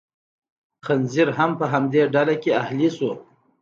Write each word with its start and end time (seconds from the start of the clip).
خنزیر 0.85 1.29
هم 1.37 1.51
په 1.59 1.65
همدې 1.73 2.01
ډله 2.13 2.35
کې 2.41 2.51
اهلي 2.61 2.89
شو. 2.95 3.11